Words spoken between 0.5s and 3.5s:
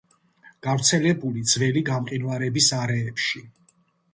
გავრცელებული ძველი გამყინვარების არეებში.